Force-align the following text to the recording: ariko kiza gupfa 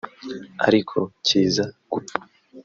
ariko 0.67 0.97
kiza 1.25 1.65
gupfa 1.91 2.19